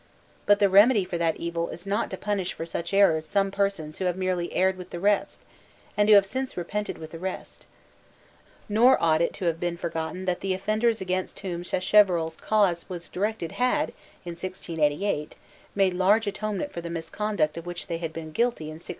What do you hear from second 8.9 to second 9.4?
ought it